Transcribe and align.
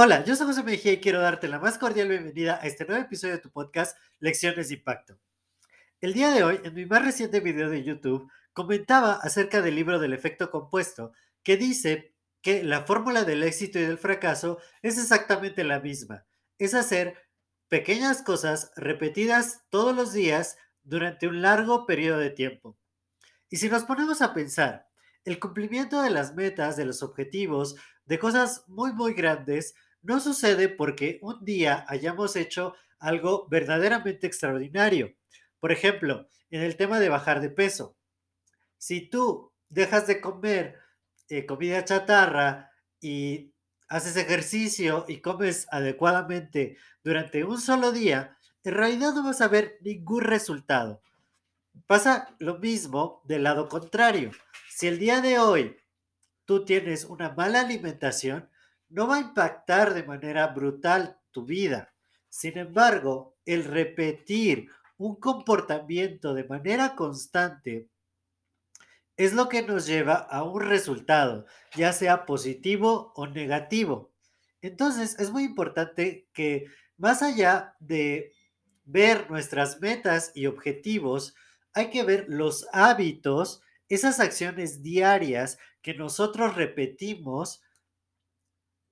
Hola, 0.00 0.24
yo 0.24 0.36
soy 0.36 0.46
José 0.46 0.62
Mejía 0.62 0.92
y 0.92 1.00
quiero 1.00 1.20
darte 1.20 1.48
la 1.48 1.58
más 1.58 1.76
cordial 1.76 2.08
bienvenida 2.08 2.60
a 2.62 2.66
este 2.68 2.84
nuevo 2.84 3.02
episodio 3.02 3.34
de 3.34 3.40
tu 3.40 3.50
podcast 3.50 3.98
Lecciones 4.20 4.68
de 4.68 4.74
Impacto. 4.74 5.18
El 6.00 6.14
día 6.14 6.30
de 6.30 6.44
hoy, 6.44 6.60
en 6.62 6.72
mi 6.74 6.86
más 6.86 7.04
reciente 7.04 7.40
video 7.40 7.68
de 7.68 7.82
YouTube, 7.82 8.30
comentaba 8.52 9.14
acerca 9.14 9.60
del 9.60 9.74
libro 9.74 9.98
del 9.98 10.12
efecto 10.12 10.50
compuesto, 10.50 11.12
que 11.42 11.56
dice 11.56 12.14
que 12.42 12.62
la 12.62 12.84
fórmula 12.84 13.24
del 13.24 13.42
éxito 13.42 13.78
y 13.78 13.82
del 13.82 13.98
fracaso 13.98 14.58
es 14.82 14.98
exactamente 14.98 15.64
la 15.64 15.80
misma. 15.80 16.26
Es 16.58 16.74
hacer 16.74 17.16
pequeñas 17.68 18.22
cosas 18.22 18.72
repetidas 18.76 19.64
todos 19.68 19.94
los 19.94 20.12
días 20.12 20.56
durante 20.84 21.26
un 21.26 21.42
largo 21.42 21.86
periodo 21.86 22.18
de 22.18 22.30
tiempo. 22.30 22.78
Y 23.50 23.56
si 23.56 23.68
nos 23.68 23.84
ponemos 23.84 24.22
a 24.22 24.34
pensar, 24.34 24.87
el 25.28 25.38
cumplimiento 25.38 26.00
de 26.00 26.08
las 26.08 26.34
metas, 26.34 26.76
de 26.76 26.86
los 26.86 27.02
objetivos, 27.02 27.76
de 28.06 28.18
cosas 28.18 28.64
muy, 28.66 28.94
muy 28.94 29.12
grandes, 29.12 29.74
no 30.00 30.20
sucede 30.20 30.70
porque 30.70 31.18
un 31.20 31.44
día 31.44 31.84
hayamos 31.86 32.34
hecho 32.34 32.74
algo 32.98 33.46
verdaderamente 33.50 34.26
extraordinario. 34.26 35.14
Por 35.60 35.70
ejemplo, 35.70 36.28
en 36.48 36.62
el 36.62 36.76
tema 36.76 36.98
de 36.98 37.10
bajar 37.10 37.42
de 37.42 37.50
peso. 37.50 37.98
Si 38.78 39.10
tú 39.10 39.52
dejas 39.68 40.06
de 40.06 40.22
comer 40.22 40.78
eh, 41.28 41.44
comida 41.44 41.84
chatarra 41.84 42.70
y 42.98 43.52
haces 43.90 44.16
ejercicio 44.16 45.04
y 45.08 45.20
comes 45.20 45.66
adecuadamente 45.70 46.78
durante 47.04 47.44
un 47.44 47.60
solo 47.60 47.92
día, 47.92 48.38
en 48.64 48.72
realidad 48.72 49.12
no 49.12 49.24
vas 49.24 49.42
a 49.42 49.48
ver 49.48 49.76
ningún 49.82 50.22
resultado. 50.22 51.02
Pasa 51.86 52.34
lo 52.38 52.58
mismo 52.58 53.20
del 53.26 53.42
lado 53.42 53.68
contrario. 53.68 54.30
Si 54.78 54.86
el 54.86 55.00
día 55.00 55.20
de 55.20 55.40
hoy 55.40 55.76
tú 56.44 56.64
tienes 56.64 57.04
una 57.04 57.30
mala 57.30 57.62
alimentación, 57.62 58.48
no 58.88 59.08
va 59.08 59.16
a 59.16 59.20
impactar 59.22 59.92
de 59.92 60.04
manera 60.04 60.46
brutal 60.46 61.18
tu 61.32 61.44
vida. 61.44 61.92
Sin 62.28 62.56
embargo, 62.56 63.36
el 63.44 63.64
repetir 63.64 64.70
un 64.96 65.16
comportamiento 65.16 66.32
de 66.32 66.44
manera 66.44 66.94
constante 66.94 67.88
es 69.16 69.32
lo 69.32 69.48
que 69.48 69.62
nos 69.62 69.84
lleva 69.84 70.14
a 70.14 70.44
un 70.44 70.60
resultado, 70.60 71.44
ya 71.74 71.92
sea 71.92 72.24
positivo 72.24 73.12
o 73.16 73.26
negativo. 73.26 74.12
Entonces, 74.62 75.18
es 75.18 75.32
muy 75.32 75.42
importante 75.42 76.28
que 76.32 76.66
más 76.96 77.22
allá 77.22 77.74
de 77.80 78.32
ver 78.84 79.28
nuestras 79.28 79.80
metas 79.80 80.30
y 80.36 80.46
objetivos, 80.46 81.34
hay 81.72 81.90
que 81.90 82.04
ver 82.04 82.26
los 82.28 82.68
hábitos, 82.72 83.64
esas 83.88 84.20
acciones 84.20 84.82
diarias 84.82 85.58
que 85.82 85.94
nosotros 85.94 86.54
repetimos 86.54 87.62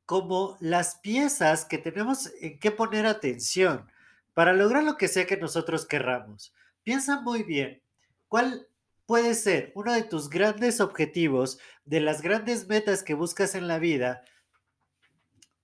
como 0.06 0.56
las 0.61 0.96
piezas 0.96 1.64
que 1.64 1.79
tenemos 1.79 2.30
en 2.40 2.58
que 2.58 2.70
poner 2.70 3.07
atención 3.07 3.90
para 4.34 4.52
lograr 4.52 4.84
lo 4.84 4.96
que 4.96 5.08
sea 5.08 5.27
que 5.27 5.36
nosotros 5.36 5.86
querramos. 5.86 6.55
Piensa 6.83 7.20
muy 7.20 7.42
bien, 7.42 7.83
¿cuál 8.29 8.68
puede 9.05 9.34
ser 9.34 9.73
uno 9.74 9.92
de 9.92 10.05
tus 10.05 10.30
grandes 10.30 10.80
objetivos, 10.80 11.58
de 11.84 12.01
las 12.01 12.23
grandes 12.23 12.68
metas 12.68 13.02
que 13.02 13.14
buscas 13.14 13.55
en 13.55 13.67
la 13.67 13.78
vida? 13.78 14.23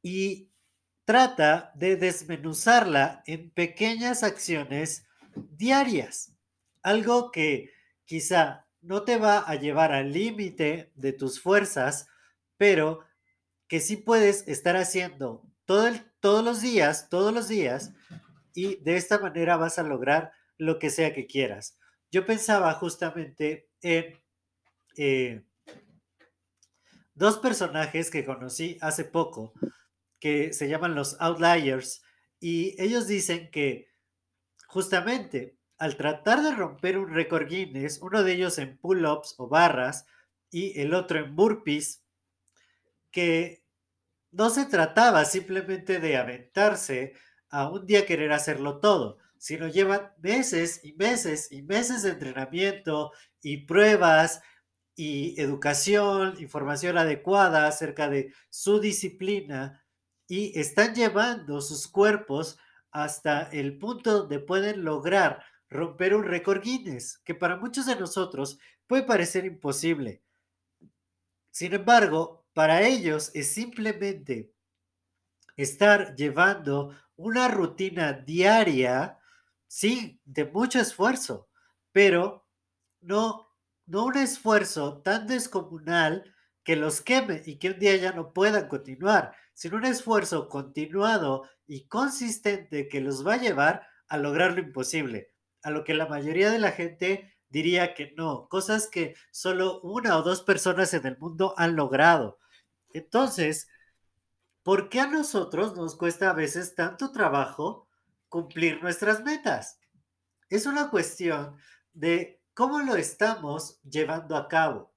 Y 0.02 0.50
trata 1.04 1.70
de 1.76 1.96
desmenuzarla 1.96 3.22
en 3.26 3.50
pequeñas 3.50 4.22
acciones 4.22 5.06
diarias. 5.34 6.34
Algo 6.82 7.30
que 7.30 7.72
quizá 8.04 8.66
no 8.82 9.04
te 9.04 9.16
va 9.16 9.38
a 9.38 9.54
llevar 9.54 9.92
al 9.92 10.12
límite 10.12 10.92
de 10.94 11.12
tus 11.12 11.40
fuerzas, 11.40 12.08
pero 12.56 13.00
que 13.68 13.80
sí 13.80 13.96
puedes 13.96 14.46
estar 14.48 14.76
haciendo 14.76 15.48
todo 15.64 15.90
todos 16.20 16.44
los 16.44 16.60
días, 16.60 17.08
todos 17.08 17.34
los 17.34 17.48
días, 17.48 17.92
y 18.54 18.76
de 18.76 18.96
esta 18.96 19.18
manera 19.18 19.56
vas 19.56 19.78
a 19.78 19.82
lograr 19.82 20.32
lo 20.56 20.78
que 20.78 20.90
sea 20.90 21.12
que 21.12 21.26
quieras. 21.26 21.78
Yo 22.12 22.24
pensaba 22.24 22.72
justamente 22.74 23.68
en 23.80 24.22
eh, 24.96 25.42
dos 27.14 27.38
personajes 27.38 28.10
que 28.10 28.24
conocí 28.24 28.78
hace 28.80 29.04
poco, 29.04 29.52
que 30.20 30.52
se 30.52 30.68
llaman 30.68 30.94
los 30.94 31.16
Outliers, 31.20 32.04
y 32.38 32.80
ellos 32.80 33.08
dicen 33.08 33.50
que 33.50 33.88
justamente 34.68 35.58
al 35.82 35.96
tratar 35.96 36.44
de 36.44 36.54
romper 36.54 36.96
un 36.96 37.12
récord 37.12 37.48
Guinness, 37.48 37.98
uno 38.02 38.22
de 38.22 38.34
ellos 38.34 38.56
en 38.58 38.78
pull-ups 38.78 39.34
o 39.38 39.48
barras 39.48 40.06
y 40.48 40.80
el 40.80 40.94
otro 40.94 41.18
en 41.18 41.34
burpees, 41.34 42.04
que 43.10 43.64
no 44.30 44.48
se 44.50 44.66
trataba 44.66 45.24
simplemente 45.24 45.98
de 45.98 46.16
aventarse 46.16 47.14
a 47.50 47.68
un 47.68 47.84
día 47.84 48.06
querer 48.06 48.30
hacerlo 48.30 48.78
todo, 48.78 49.18
sino 49.38 49.66
llevan 49.66 50.12
meses 50.18 50.84
y 50.84 50.92
meses 50.92 51.50
y 51.50 51.62
meses 51.62 52.04
de 52.04 52.10
entrenamiento 52.10 53.10
y 53.42 53.66
pruebas 53.66 54.40
y 54.94 55.34
educación, 55.40 56.36
información 56.38 56.96
adecuada 56.96 57.66
acerca 57.66 58.08
de 58.08 58.32
su 58.50 58.78
disciplina 58.78 59.84
y 60.28 60.56
están 60.60 60.94
llevando 60.94 61.60
sus 61.60 61.88
cuerpos 61.88 62.56
hasta 62.92 63.42
el 63.50 63.78
punto 63.78 64.12
donde 64.12 64.38
pueden 64.38 64.84
lograr 64.84 65.42
romper 65.72 66.14
un 66.14 66.24
récord 66.24 66.62
Guinness, 66.62 67.18
que 67.24 67.34
para 67.34 67.56
muchos 67.56 67.86
de 67.86 67.96
nosotros 67.96 68.58
puede 68.86 69.02
parecer 69.02 69.44
imposible. 69.44 70.22
Sin 71.50 71.74
embargo, 71.74 72.46
para 72.52 72.82
ellos 72.82 73.30
es 73.34 73.52
simplemente 73.52 74.52
estar 75.56 76.14
llevando 76.14 76.96
una 77.16 77.48
rutina 77.48 78.12
diaria, 78.12 79.18
sí, 79.66 80.20
de 80.24 80.44
mucho 80.44 80.80
esfuerzo, 80.80 81.48
pero 81.92 82.46
no, 83.00 83.48
no 83.86 84.06
un 84.06 84.16
esfuerzo 84.16 85.02
tan 85.02 85.26
descomunal 85.26 86.34
que 86.64 86.76
los 86.76 87.00
queme 87.00 87.42
y 87.44 87.56
que 87.56 87.70
un 87.70 87.78
día 87.78 87.96
ya 87.96 88.12
no 88.12 88.32
puedan 88.32 88.68
continuar, 88.68 89.34
sino 89.52 89.76
un 89.76 89.84
esfuerzo 89.84 90.48
continuado 90.48 91.48
y 91.66 91.86
consistente 91.86 92.88
que 92.88 93.00
los 93.00 93.26
va 93.26 93.34
a 93.34 93.40
llevar 93.40 93.86
a 94.08 94.16
lograr 94.16 94.52
lo 94.52 94.60
imposible, 94.60 95.31
a 95.62 95.70
lo 95.70 95.84
que 95.84 95.94
la 95.94 96.06
mayoría 96.06 96.50
de 96.50 96.58
la 96.58 96.72
gente 96.72 97.32
diría 97.48 97.94
que 97.94 98.14
no, 98.16 98.48
cosas 98.48 98.88
que 98.88 99.14
solo 99.30 99.80
una 99.82 100.16
o 100.16 100.22
dos 100.22 100.42
personas 100.42 100.94
en 100.94 101.06
el 101.06 101.18
mundo 101.18 101.54
han 101.58 101.76
logrado. 101.76 102.38
Entonces, 102.92 103.68
¿por 104.62 104.88
qué 104.88 105.00
a 105.00 105.06
nosotros 105.06 105.76
nos 105.76 105.96
cuesta 105.96 106.30
a 106.30 106.34
veces 106.34 106.74
tanto 106.74 107.12
trabajo 107.12 107.88
cumplir 108.28 108.82
nuestras 108.82 109.22
metas? 109.22 109.78
Es 110.48 110.66
una 110.66 110.90
cuestión 110.90 111.56
de 111.92 112.40
cómo 112.54 112.80
lo 112.80 112.96
estamos 112.96 113.80
llevando 113.82 114.36
a 114.36 114.48
cabo. 114.48 114.92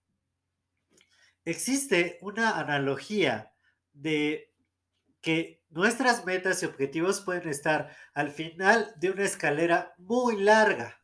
Existe 1.44 2.18
una 2.22 2.58
analogía 2.58 3.54
de 3.94 4.54
que 5.22 5.62
nuestras 5.76 6.26
metas 6.26 6.64
y 6.64 6.66
objetivos 6.66 7.20
pueden 7.22 7.50
estar 7.50 7.96
al 8.14 8.32
final 8.32 8.94
de 8.96 9.12
una 9.12 9.26
escalera 9.26 9.94
muy 9.98 10.42
larga. 10.42 11.02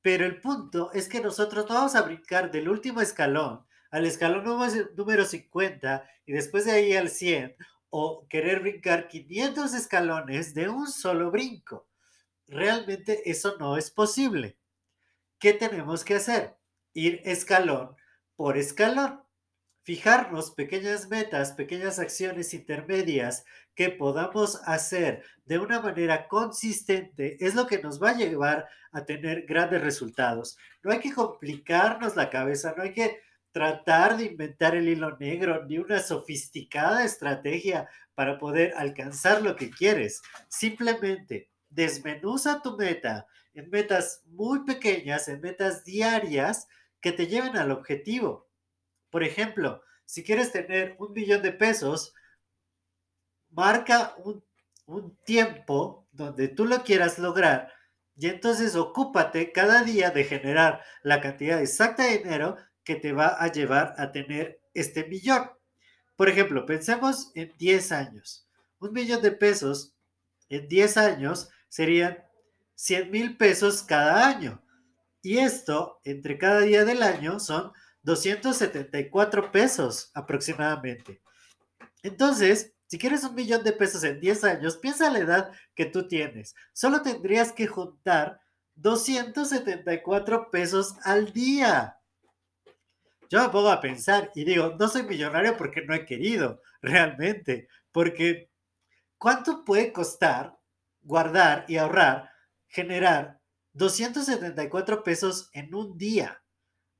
Pero 0.00 0.24
el 0.24 0.40
punto 0.40 0.90
es 0.92 1.06
que 1.06 1.20
nosotros 1.20 1.68
no 1.68 1.74
vamos 1.74 1.94
a 1.94 2.02
brincar 2.02 2.50
del 2.50 2.70
último 2.70 3.02
escalón 3.02 3.64
al 3.90 4.06
escalón 4.06 4.44
número 4.96 5.24
50 5.26 6.08
y 6.24 6.32
después 6.32 6.64
de 6.64 6.72
ahí 6.72 6.94
al 6.94 7.10
100 7.10 7.54
o 7.90 8.26
querer 8.28 8.60
brincar 8.60 9.06
500 9.08 9.74
escalones 9.74 10.54
de 10.54 10.70
un 10.70 10.86
solo 10.86 11.30
brinco. 11.30 11.86
Realmente 12.46 13.30
eso 13.30 13.56
no 13.58 13.76
es 13.76 13.90
posible. 13.90 14.56
¿Qué 15.38 15.52
tenemos 15.52 16.04
que 16.04 16.14
hacer? 16.14 16.56
Ir 16.94 17.20
escalón 17.24 17.96
por 18.34 18.56
escalón. 18.56 19.22
Fijarnos 19.82 20.52
pequeñas 20.52 21.08
metas, 21.08 21.52
pequeñas 21.52 21.98
acciones 21.98 22.54
intermedias 22.54 23.44
que 23.80 23.88
podamos 23.88 24.60
hacer 24.66 25.24
de 25.46 25.58
una 25.58 25.80
manera 25.80 26.28
consistente 26.28 27.42
es 27.42 27.54
lo 27.54 27.66
que 27.66 27.78
nos 27.78 27.98
va 27.98 28.10
a 28.10 28.14
llevar 28.18 28.68
a 28.92 29.06
tener 29.06 29.46
grandes 29.46 29.80
resultados. 29.80 30.58
No 30.82 30.92
hay 30.92 30.98
que 30.98 31.14
complicarnos 31.14 32.14
la 32.14 32.28
cabeza, 32.28 32.74
no 32.76 32.82
hay 32.82 32.92
que 32.92 33.22
tratar 33.52 34.18
de 34.18 34.24
inventar 34.24 34.74
el 34.74 34.86
hilo 34.86 35.16
negro 35.16 35.64
ni 35.64 35.78
una 35.78 35.98
sofisticada 35.98 37.06
estrategia 37.06 37.88
para 38.14 38.38
poder 38.38 38.74
alcanzar 38.76 39.40
lo 39.40 39.56
que 39.56 39.70
quieres. 39.70 40.20
Simplemente 40.48 41.48
desmenuza 41.70 42.60
tu 42.60 42.76
meta 42.76 43.26
en 43.54 43.70
metas 43.70 44.20
muy 44.26 44.66
pequeñas, 44.66 45.26
en 45.28 45.40
metas 45.40 45.86
diarias 45.86 46.68
que 47.00 47.12
te 47.12 47.28
lleven 47.28 47.56
al 47.56 47.70
objetivo. 47.70 48.46
Por 49.08 49.24
ejemplo, 49.24 49.82
si 50.04 50.22
quieres 50.22 50.52
tener 50.52 50.96
un 50.98 51.14
millón 51.14 51.40
de 51.40 51.52
pesos, 51.52 52.12
marca 53.50 54.14
un, 54.24 54.44
un 54.86 55.16
tiempo 55.24 56.06
donde 56.12 56.48
tú 56.48 56.66
lo 56.66 56.82
quieras 56.82 57.18
lograr 57.18 57.72
y 58.20 58.28
entonces 58.28 58.76
ocúpate 58.76 59.50
cada 59.50 59.82
día 59.82 60.10
de 60.10 60.24
generar 60.24 60.82
la 61.02 61.22
cantidad 61.22 61.58
exacta 61.58 62.04
de 62.04 62.18
dinero 62.18 62.56
que 62.84 62.96
te 62.96 63.12
va 63.12 63.28
a 63.28 63.50
llevar 63.50 63.94
a 63.96 64.12
tener 64.12 64.60
este 64.74 65.06
millón. 65.06 65.50
Por 66.16 66.28
ejemplo, 66.28 66.66
pensemos 66.66 67.32
en 67.34 67.50
10 67.56 67.92
años. 67.92 68.46
Un 68.78 68.92
millón 68.92 69.22
de 69.22 69.32
pesos 69.32 69.94
en 70.50 70.68
10 70.68 70.98
años 70.98 71.48
serían 71.70 72.18
100 72.74 73.10
mil 73.10 73.36
pesos 73.38 73.82
cada 73.82 74.28
año. 74.28 74.62
Y 75.22 75.38
esto, 75.38 76.00
entre 76.04 76.36
cada 76.36 76.60
día 76.60 76.84
del 76.84 77.02
año, 77.02 77.40
son 77.40 77.72
274 78.02 79.50
pesos 79.50 80.10
aproximadamente. 80.12 81.22
Entonces, 82.02 82.74
si 82.90 82.98
quieres 82.98 83.22
un 83.22 83.36
millón 83.36 83.62
de 83.62 83.72
pesos 83.72 84.02
en 84.02 84.18
10 84.18 84.42
años, 84.42 84.76
piensa 84.76 85.12
la 85.12 85.20
edad 85.20 85.52
que 85.76 85.86
tú 85.86 86.08
tienes. 86.08 86.56
Solo 86.72 87.02
tendrías 87.02 87.52
que 87.52 87.68
juntar 87.68 88.40
274 88.74 90.50
pesos 90.50 90.96
al 91.04 91.32
día. 91.32 92.00
Yo 93.28 93.42
me 93.42 93.48
pongo 93.50 93.70
a 93.70 93.80
pensar 93.80 94.32
y 94.34 94.42
digo, 94.42 94.74
no 94.76 94.88
soy 94.88 95.04
millonario 95.04 95.56
porque 95.56 95.82
no 95.82 95.94
he 95.94 96.04
querido, 96.04 96.62
realmente. 96.82 97.68
Porque, 97.92 98.50
¿cuánto 99.18 99.64
puede 99.64 99.92
costar 99.92 100.58
guardar 101.00 101.66
y 101.68 101.76
ahorrar, 101.76 102.32
generar 102.66 103.40
274 103.74 105.04
pesos 105.04 105.48
en 105.52 105.72
un 105.76 105.96
día? 105.96 106.39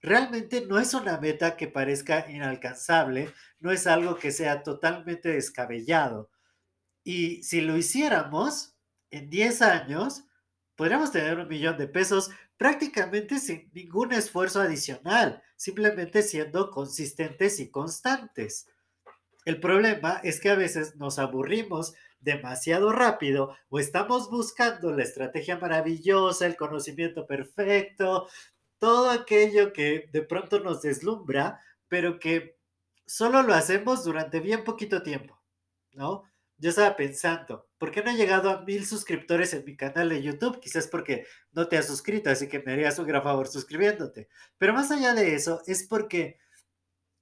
Realmente 0.03 0.67
no 0.67 0.79
es 0.79 0.95
una 0.95 1.19
meta 1.19 1.57
que 1.57 1.69
parezca 1.69 2.31
inalcanzable, 2.31 3.33
no 3.59 3.71
es 3.71 3.87
algo 3.87 4.17
que 4.17 4.33
sea 4.33 4.63
totalmente 4.63 5.29
descabellado. 5.29 6.31
Y 7.05 7.43
si 7.43 7.61
lo 7.61 7.77
hiciéramos 7.77 8.77
en 9.11 9.29
10 9.29 9.63
años, 9.63 10.25
podríamos 10.75 11.13
tener 11.13 11.39
un 11.39 11.49
millón 11.49 11.77
de 11.77 11.87
pesos 11.87 12.31
prácticamente 12.57 13.39
sin 13.39 13.71
ningún 13.75 14.13
esfuerzo 14.13 14.61
adicional, 14.61 15.43
simplemente 15.57 16.23
siendo 16.23 16.71
consistentes 16.71 17.61
y 17.61 17.71
constantes. 17.71 18.67
El 19.45 19.61
problema 19.61 20.21
es 20.23 20.41
que 20.41 20.51
a 20.51 20.55
veces 20.55 20.97
nos 20.97 21.19
aburrimos 21.19 21.95
demasiado 22.21 22.93
rápido 22.93 23.57
o 23.71 23.79
estamos 23.79 24.31
buscando 24.31 24.93
la 24.93 25.03
estrategia 25.03 25.59
maravillosa, 25.59 26.47
el 26.47 26.57
conocimiento 26.57 27.27
perfecto, 27.27 28.29
todo 28.81 29.11
aquello 29.11 29.73
que 29.73 30.09
de 30.13 30.23
pronto 30.23 30.59
nos 30.59 30.83
deslumbra, 30.83 31.61
pero 31.87 32.19
que 32.19 32.59
solo 33.07 33.43
lo 33.43 33.55
hacemos 33.55 34.05
durante 34.05 34.41
bien 34.41 34.65
poquito 34.65 35.03
tiempo, 35.03 35.41
¿no? 35.93 36.25
Yo 36.59 36.71
estaba 36.71 36.97
pensando, 36.97 37.69
¿por 37.79 37.91
qué 37.91 38.03
no 38.03 38.11
he 38.11 38.17
llegado 38.17 38.51
a 38.51 38.63
mil 38.63 38.85
suscriptores 38.85 39.55
en 39.55 39.65
mi 39.65 39.77
canal 39.77 40.09
de 40.09 40.23
YouTube? 40.23 40.61
Quizás 40.61 40.89
porque 40.89 41.27
no 41.53 41.69
te 41.69 41.79
has 41.79 41.87
suscrito, 41.87 42.31
así 42.31 42.49
que 42.49 42.61
me 42.61 42.73
harías 42.73 42.99
un 42.99 43.07
gran 43.07 43.23
favor 43.23 43.49
suscribiéndote. 43.49 44.29
Pero 44.59 44.75
más 44.75 44.91
allá 44.91 45.15
de 45.15 45.35
eso, 45.35 45.63
es 45.67 45.87
porque 45.87 46.39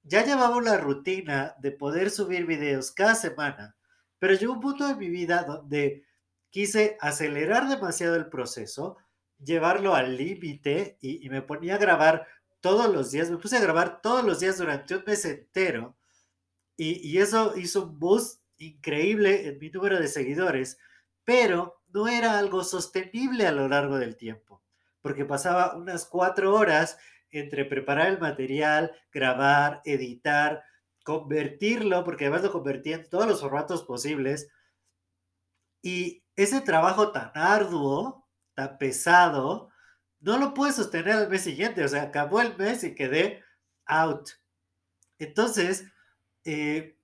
ya 0.03 0.25
llevaba 0.25 0.61
la 0.61 0.77
rutina 0.77 1.55
de 1.59 1.71
poder 1.71 2.09
subir 2.09 2.45
videos 2.45 2.91
cada 2.91 3.15
semana, 3.15 3.75
pero 4.17 4.33
llegó 4.33 4.53
un 4.53 4.59
punto 4.61 4.87
de 4.87 4.95
mi 4.95 5.09
vida 5.09 5.43
donde 5.43 6.03
quise 6.49 6.97
acelerar 6.99 7.67
demasiado 7.67 8.15
el 8.15 8.29
proceso, 8.29 8.97
llevarlo 9.43 9.95
al 9.95 10.17
límite 10.17 10.97
y, 11.01 11.27
me 11.29 11.41
ponía 11.41 11.75
a 11.75 11.79
grabar 11.79 12.27
todos 12.61 12.93
los 12.93 13.11
días, 13.11 13.29
me 13.29 13.37
puse 13.37 13.57
a 13.57 13.61
grabar 13.61 14.01
todos 14.01 14.23
los 14.23 14.39
días 14.39 14.57
durante 14.57 14.95
un 14.95 15.03
mes 15.05 15.25
entero 15.25 15.97
y, 16.75 17.17
eso 17.17 17.57
hizo 17.57 17.83
un 17.83 17.99
boost 17.99 18.41
increíble 18.57 19.47
en 19.47 19.59
mi 19.59 19.69
número 19.69 19.99
de 19.99 20.07
seguidores, 20.07 20.77
pero 21.23 21.81
no 21.87 22.07
era 22.07 22.37
algo 22.37 22.63
sostenible 22.63 23.47
a 23.47 23.51
lo 23.51 23.67
largo 23.67 23.97
del 23.97 24.15
tiempo, 24.15 24.63
porque 25.01 25.25
pasaba 25.25 25.75
unas 25.75 26.05
cuatro 26.05 26.53
horas 26.53 26.97
entre 27.31 27.65
preparar 27.65 28.07
el 28.07 28.19
material, 28.19 28.91
grabar, 29.11 29.81
editar, 29.85 30.63
convertirlo, 31.03 32.03
porque 32.03 32.25
además 32.25 32.43
lo 32.43 32.51
convertía 32.51 32.95
en 32.95 33.09
todos 33.09 33.27
los 33.27 33.41
formatos 33.41 33.83
posibles. 33.83 34.49
Y 35.81 36.23
ese 36.35 36.61
trabajo 36.61 37.11
tan 37.11 37.31
arduo 37.35 38.28
pesado, 38.77 39.69
no 40.19 40.37
lo 40.37 40.53
pude 40.53 40.71
sostener 40.71 41.13
al 41.13 41.29
mes 41.29 41.43
siguiente. 41.43 41.83
O 41.83 41.87
sea, 41.87 42.03
acabó 42.03 42.41
el 42.41 42.57
mes 42.57 42.83
y 42.83 42.95
quedé 42.95 43.43
out. 43.85 44.29
Entonces, 45.17 45.85
eh, 46.45 46.97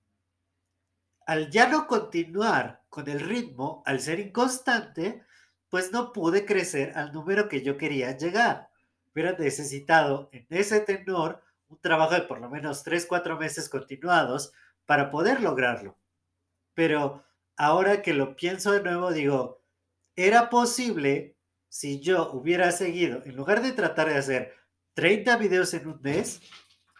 al 1.26 1.50
ya 1.50 1.68
no 1.68 1.86
continuar 1.86 2.82
con 2.88 3.08
el 3.08 3.20
ritmo, 3.20 3.82
al 3.84 4.00
ser 4.00 4.20
inconstante, 4.20 5.22
pues 5.68 5.92
no 5.92 6.12
pude 6.12 6.46
crecer 6.46 6.96
al 6.96 7.12
número 7.12 7.48
que 7.48 7.62
yo 7.62 7.76
quería 7.76 8.16
llegar. 8.16 8.70
Hubiera 9.12 9.32
necesitado 9.32 10.28
en 10.32 10.46
ese 10.50 10.80
tenor 10.80 11.42
un 11.68 11.80
trabajo 11.80 12.14
de 12.14 12.22
por 12.22 12.40
lo 12.40 12.48
menos 12.48 12.82
3, 12.84 13.06
4 13.06 13.36
meses 13.38 13.68
continuados 13.68 14.52
para 14.86 15.10
poder 15.10 15.40
lograrlo. 15.40 15.96
Pero 16.74 17.24
ahora 17.56 18.02
que 18.02 18.14
lo 18.14 18.36
pienso 18.36 18.72
de 18.72 18.82
nuevo, 18.82 19.12
digo, 19.12 19.60
era 20.14 20.48
posible 20.48 21.35
si 21.76 22.00
yo 22.00 22.30
hubiera 22.32 22.72
seguido, 22.72 23.22
en 23.26 23.36
lugar 23.36 23.60
de 23.60 23.72
tratar 23.72 24.08
de 24.08 24.16
hacer 24.16 24.54
30 24.94 25.36
videos 25.36 25.74
en 25.74 25.86
un 25.86 26.00
mes, 26.00 26.40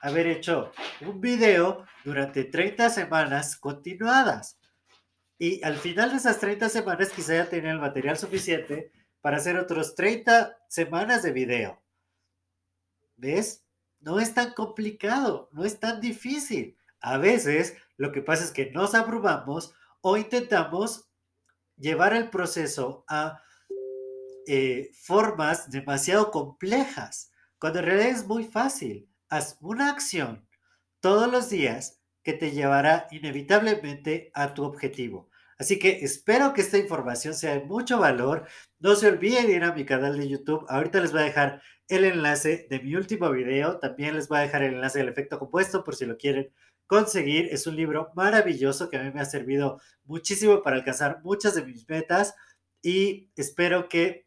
haber 0.02 0.26
hecho 0.26 0.70
un 1.00 1.18
video 1.18 1.86
durante 2.04 2.44
30 2.44 2.90
semanas 2.90 3.56
continuadas. 3.56 4.58
Y 5.38 5.64
al 5.64 5.78
final 5.78 6.10
de 6.10 6.16
esas 6.16 6.38
30 6.40 6.68
semanas 6.68 7.08
quizá 7.08 7.36
ya 7.36 7.48
tenía 7.48 7.70
el 7.70 7.80
material 7.80 8.18
suficiente 8.18 8.92
para 9.22 9.38
hacer 9.38 9.56
otros 9.56 9.94
30 9.94 10.58
semanas 10.68 11.22
de 11.22 11.32
video. 11.32 11.82
¿Ves? 13.16 13.64
No 14.00 14.20
es 14.20 14.34
tan 14.34 14.52
complicado, 14.52 15.48
no 15.52 15.64
es 15.64 15.80
tan 15.80 16.02
difícil. 16.02 16.76
A 17.00 17.16
veces 17.16 17.78
lo 17.96 18.12
que 18.12 18.20
pasa 18.20 18.44
es 18.44 18.50
que 18.50 18.70
nos 18.72 18.94
abrumamos 18.94 19.74
o 20.02 20.18
intentamos 20.18 21.08
llevar 21.78 22.14
el 22.14 22.28
proceso 22.28 23.06
a 23.08 23.40
eh, 24.46 24.90
formas 24.94 25.70
demasiado 25.70 26.30
complejas, 26.30 27.32
cuando 27.58 27.80
en 27.80 27.86
realidad 27.86 28.10
es 28.10 28.26
muy 28.26 28.44
fácil. 28.44 29.08
Haz 29.28 29.58
una 29.60 29.90
acción 29.90 30.46
todos 31.00 31.30
los 31.30 31.50
días 31.50 32.00
que 32.22 32.32
te 32.32 32.50
llevará 32.50 33.06
inevitablemente 33.10 34.30
a 34.34 34.54
tu 34.54 34.64
objetivo. 34.64 35.30
Así 35.58 35.78
que 35.78 36.00
espero 36.02 36.52
que 36.52 36.60
esta 36.60 36.78
información 36.78 37.34
sea 37.34 37.54
de 37.54 37.64
mucho 37.64 37.98
valor. 37.98 38.46
No 38.78 38.94
se 38.94 39.08
olviden 39.08 39.46
de 39.46 39.54
ir 39.54 39.64
a 39.64 39.72
mi 39.72 39.84
canal 39.84 40.18
de 40.18 40.28
YouTube. 40.28 40.66
Ahorita 40.68 41.00
les 41.00 41.12
voy 41.12 41.22
a 41.22 41.24
dejar 41.24 41.62
el 41.88 42.04
enlace 42.04 42.66
de 42.68 42.80
mi 42.80 42.94
último 42.94 43.30
video. 43.30 43.78
También 43.78 44.14
les 44.14 44.28
voy 44.28 44.38
a 44.38 44.42
dejar 44.42 44.62
el 44.62 44.74
enlace 44.74 44.98
del 44.98 45.08
efecto 45.08 45.38
compuesto 45.38 45.82
por 45.82 45.96
si 45.96 46.04
lo 46.04 46.18
quieren 46.18 46.52
conseguir. 46.86 47.48
Es 47.50 47.66
un 47.66 47.76
libro 47.76 48.10
maravilloso 48.14 48.90
que 48.90 48.98
a 48.98 49.02
mí 49.02 49.10
me 49.12 49.20
ha 49.20 49.24
servido 49.24 49.80
muchísimo 50.04 50.62
para 50.62 50.76
alcanzar 50.76 51.20
muchas 51.22 51.54
de 51.54 51.64
mis 51.64 51.88
metas 51.88 52.34
y 52.82 53.30
espero 53.36 53.88
que 53.88 54.25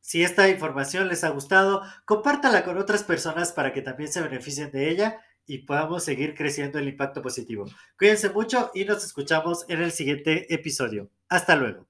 si 0.00 0.22
esta 0.22 0.48
información 0.48 1.08
les 1.08 1.24
ha 1.24 1.30
gustado, 1.30 1.82
compártala 2.04 2.64
con 2.64 2.78
otras 2.78 3.04
personas 3.04 3.52
para 3.52 3.72
que 3.72 3.82
también 3.82 4.10
se 4.10 4.22
beneficien 4.22 4.70
de 4.70 4.90
ella 4.90 5.20
y 5.46 5.58
podamos 5.58 6.04
seguir 6.04 6.34
creciendo 6.34 6.78
el 6.78 6.88
impacto 6.88 7.22
positivo. 7.22 7.66
Cuídense 7.98 8.30
mucho 8.30 8.70
y 8.74 8.84
nos 8.84 9.04
escuchamos 9.04 9.64
en 9.68 9.82
el 9.82 9.92
siguiente 9.92 10.52
episodio. 10.54 11.10
Hasta 11.28 11.56
luego. 11.56 11.88